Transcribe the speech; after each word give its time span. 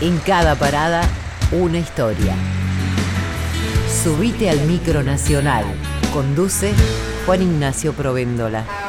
En 0.00 0.18
cada 0.18 0.54
parada, 0.54 1.02
una 1.50 1.78
historia. 1.78 2.36
Subite 4.04 4.48
al 4.48 4.60
micro 4.60 5.02
nacional. 5.02 5.64
Conduce 6.12 6.72
Juan 7.26 7.42
Ignacio 7.42 7.92
Provéndola. 7.92 8.87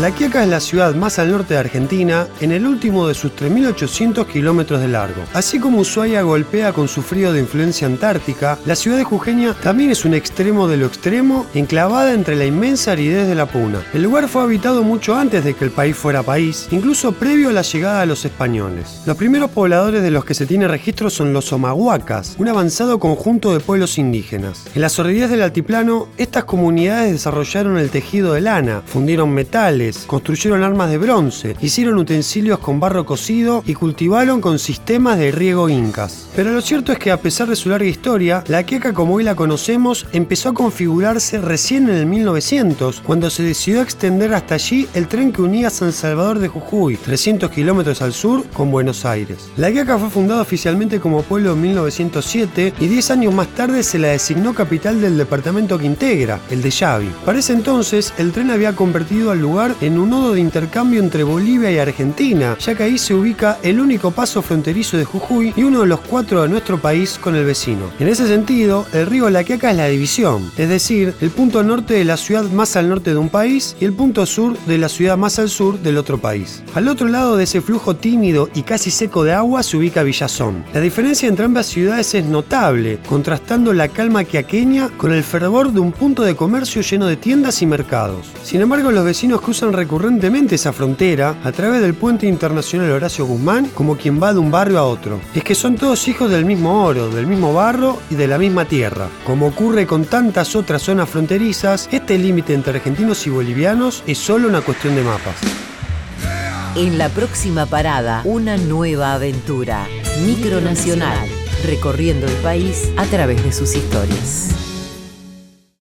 La 0.00 0.12
Quiaca 0.12 0.44
es 0.44 0.48
la 0.48 0.60
ciudad 0.60 0.94
más 0.94 1.18
al 1.18 1.32
norte 1.32 1.54
de 1.54 1.60
Argentina, 1.60 2.28
en 2.40 2.52
el 2.52 2.68
último 2.68 3.08
de 3.08 3.14
sus 3.14 3.32
3.800 3.32 4.28
kilómetros 4.28 4.80
de 4.80 4.86
largo. 4.86 5.24
Así 5.34 5.58
como 5.58 5.80
Ushuaia 5.80 6.22
golpea 6.22 6.72
con 6.72 6.86
su 6.86 7.02
frío 7.02 7.32
de 7.32 7.40
influencia 7.40 7.88
antártica, 7.88 8.60
la 8.64 8.76
ciudad 8.76 8.96
de 8.96 9.02
Jujeña 9.02 9.54
también 9.54 9.90
es 9.90 10.04
un 10.04 10.14
extremo 10.14 10.68
de 10.68 10.76
lo 10.76 10.86
extremo, 10.86 11.46
enclavada 11.52 12.12
entre 12.14 12.36
la 12.36 12.44
inmensa 12.44 12.92
aridez 12.92 13.26
de 13.26 13.34
la 13.34 13.46
Puna. 13.46 13.82
El 13.92 14.04
lugar 14.04 14.28
fue 14.28 14.42
habitado 14.42 14.84
mucho 14.84 15.16
antes 15.16 15.42
de 15.42 15.54
que 15.54 15.64
el 15.64 15.72
país 15.72 15.96
fuera 15.96 16.22
país, 16.22 16.68
incluso 16.70 17.10
previo 17.10 17.48
a 17.48 17.52
la 17.52 17.62
llegada 17.62 18.02
de 18.02 18.06
los 18.06 18.24
españoles. 18.24 19.02
Los 19.04 19.16
primeros 19.16 19.50
pobladores 19.50 20.00
de 20.00 20.12
los 20.12 20.24
que 20.24 20.34
se 20.34 20.46
tiene 20.46 20.68
registro 20.68 21.10
son 21.10 21.32
los 21.32 21.52
Omahuacas, 21.52 22.36
un 22.38 22.46
avanzado 22.46 23.00
conjunto 23.00 23.52
de 23.52 23.58
pueblos 23.58 23.98
indígenas. 23.98 24.64
En 24.76 24.82
las 24.82 24.96
orillas 25.00 25.28
del 25.28 25.42
altiplano, 25.42 26.06
estas 26.18 26.44
comunidades 26.44 27.10
desarrollaron 27.10 27.78
el 27.78 27.90
tejido 27.90 28.34
de 28.34 28.42
lana, 28.42 28.82
fundieron 28.86 29.30
metales, 29.30 29.87
construyeron 30.06 30.62
armas 30.62 30.90
de 30.90 30.98
bronce, 30.98 31.56
hicieron 31.60 31.98
utensilios 31.98 32.58
con 32.58 32.80
barro 32.80 33.06
cocido 33.06 33.62
y 33.66 33.74
cultivaron 33.74 34.40
con 34.40 34.58
sistemas 34.58 35.18
de 35.18 35.32
riego 35.32 35.68
incas. 35.68 36.28
Pero 36.36 36.52
lo 36.52 36.60
cierto 36.60 36.92
es 36.92 36.98
que 36.98 37.10
a 37.10 37.20
pesar 37.20 37.48
de 37.48 37.56
su 37.56 37.68
larga 37.68 37.88
historia, 37.88 38.44
la 38.48 38.64
queca 38.64 38.92
como 38.92 39.14
hoy 39.14 39.24
la 39.24 39.34
conocemos 39.34 40.06
empezó 40.12 40.50
a 40.50 40.54
configurarse 40.54 41.38
recién 41.38 41.88
en 41.88 41.96
el 41.96 42.06
1900, 42.06 43.00
cuando 43.00 43.30
se 43.30 43.42
decidió 43.42 43.82
extender 43.82 44.34
hasta 44.34 44.54
allí 44.54 44.88
el 44.94 45.08
tren 45.08 45.32
que 45.32 45.42
unía 45.42 45.70
San 45.70 45.92
Salvador 45.92 46.38
de 46.38 46.48
Jujuy, 46.48 46.96
300 46.96 47.50
kilómetros 47.50 48.02
al 48.02 48.12
sur, 48.12 48.44
con 48.50 48.70
Buenos 48.70 49.04
Aires. 49.04 49.50
La 49.56 49.72
queca 49.72 49.98
fue 49.98 50.10
fundada 50.10 50.42
oficialmente 50.42 51.00
como 51.00 51.22
pueblo 51.22 51.52
en 51.52 51.60
1907 51.62 52.74
y 52.80 52.86
10 52.86 53.10
años 53.10 53.34
más 53.34 53.48
tarde 53.48 53.82
se 53.82 53.98
la 53.98 54.08
designó 54.08 54.54
capital 54.54 55.00
del 55.00 55.16
departamento 55.16 55.78
que 55.78 55.86
integra, 55.86 56.40
el 56.50 56.62
de 56.62 56.70
Yavi. 56.70 57.10
Para 57.24 57.38
ese 57.38 57.52
entonces, 57.52 58.12
el 58.18 58.32
tren 58.32 58.50
había 58.50 58.74
convertido 58.74 59.30
al 59.30 59.40
lugar 59.40 59.74
en 59.80 59.98
un 59.98 60.10
nodo 60.10 60.34
de 60.34 60.40
intercambio 60.40 61.00
entre 61.00 61.22
Bolivia 61.22 61.70
y 61.70 61.78
Argentina, 61.78 62.56
ya 62.58 62.74
que 62.74 62.82
ahí 62.82 62.98
se 62.98 63.14
ubica 63.14 63.58
el 63.62 63.80
único 63.80 64.10
paso 64.10 64.42
fronterizo 64.42 64.96
de 64.96 65.04
Jujuy 65.04 65.52
y 65.56 65.62
uno 65.62 65.80
de 65.80 65.86
los 65.86 66.00
cuatro 66.00 66.42
de 66.42 66.48
nuestro 66.48 66.78
país 66.78 67.18
con 67.20 67.34
el 67.36 67.44
vecino. 67.44 67.90
En 67.98 68.08
ese 68.08 68.26
sentido, 68.26 68.86
el 68.92 69.06
río 69.06 69.30
La 69.30 69.44
Quiaca 69.44 69.70
es 69.70 69.76
la 69.76 69.86
división, 69.86 70.50
es 70.56 70.68
decir, 70.68 71.14
el 71.20 71.30
punto 71.30 71.62
norte 71.62 71.94
de 71.94 72.04
la 72.04 72.16
ciudad 72.16 72.44
más 72.50 72.76
al 72.76 72.88
norte 72.88 73.10
de 73.10 73.16
un 73.16 73.28
país 73.28 73.76
y 73.80 73.84
el 73.84 73.92
punto 73.92 74.26
sur 74.26 74.58
de 74.66 74.78
la 74.78 74.88
ciudad 74.88 75.16
más 75.16 75.38
al 75.38 75.48
sur 75.48 75.78
del 75.80 75.96
otro 75.96 76.18
país. 76.18 76.62
Al 76.74 76.88
otro 76.88 77.08
lado 77.08 77.36
de 77.36 77.44
ese 77.44 77.60
flujo 77.60 77.96
tímido 77.96 78.48
y 78.54 78.62
casi 78.62 78.90
seco 78.90 79.24
de 79.24 79.32
agua 79.32 79.62
se 79.62 79.76
ubica 79.76 80.02
Villazón. 80.02 80.64
La 80.72 80.80
diferencia 80.80 81.28
entre 81.28 81.44
ambas 81.44 81.66
ciudades 81.66 82.14
es 82.14 82.24
notable, 82.24 82.98
contrastando 83.08 83.72
la 83.72 83.88
calma 83.88 84.24
quiaqueña 84.24 84.88
con 84.96 85.12
el 85.12 85.22
fervor 85.22 85.72
de 85.72 85.80
un 85.80 85.92
punto 85.92 86.22
de 86.22 86.36
comercio 86.36 86.82
lleno 86.82 87.06
de 87.06 87.16
tiendas 87.16 87.62
y 87.62 87.66
mercados. 87.66 88.26
Sin 88.42 88.60
embargo, 88.60 88.90
los 88.90 89.04
vecinos 89.04 89.40
recurrentemente 89.66 90.54
esa 90.54 90.72
frontera 90.72 91.36
a 91.42 91.52
través 91.52 91.82
del 91.82 91.94
puente 91.94 92.26
internacional 92.26 92.92
Horacio 92.92 93.26
Guzmán 93.26 93.66
como 93.74 93.96
quien 93.96 94.22
va 94.22 94.32
de 94.32 94.38
un 94.38 94.50
barrio 94.50 94.78
a 94.78 94.84
otro. 94.84 95.20
Es 95.34 95.42
que 95.42 95.54
son 95.54 95.74
todos 95.74 96.06
hijos 96.06 96.30
del 96.30 96.44
mismo 96.44 96.84
oro, 96.84 97.10
del 97.10 97.26
mismo 97.26 97.52
barro 97.52 97.98
y 98.10 98.14
de 98.14 98.28
la 98.28 98.38
misma 98.38 98.66
tierra. 98.66 99.08
Como 99.26 99.48
ocurre 99.48 99.86
con 99.86 100.04
tantas 100.04 100.54
otras 100.54 100.82
zonas 100.82 101.10
fronterizas, 101.10 101.88
este 101.90 102.18
límite 102.18 102.54
entre 102.54 102.76
argentinos 102.76 103.26
y 103.26 103.30
bolivianos 103.30 104.04
es 104.06 104.18
solo 104.18 104.48
una 104.48 104.60
cuestión 104.60 104.94
de 104.94 105.02
mapas. 105.02 105.36
En 106.76 106.96
la 106.96 107.08
próxima 107.08 107.66
parada, 107.66 108.22
una 108.24 108.56
nueva 108.56 109.14
aventura. 109.14 109.88
Micronacional, 110.24 111.28
recorriendo 111.66 112.26
el 112.26 112.34
país 112.34 112.90
a 112.96 113.04
través 113.06 113.42
de 113.42 113.52
sus 113.52 113.74
historias. 113.74 114.67